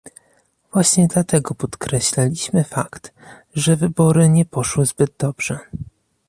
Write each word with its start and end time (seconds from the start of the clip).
Właśnie 0.73 1.07
dlatego 1.07 1.55
podkreślaliśmy 1.55 2.63
fakt, 2.63 3.13
że 3.55 3.75
wybory 3.75 4.29
nie 4.29 4.45
poszły 4.45 4.85
zbyt 4.85 5.13
dobrze 5.17 5.59